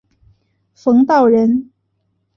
[0.73, 1.69] 冯道人。